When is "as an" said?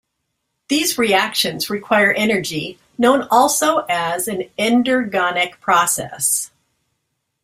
3.87-4.49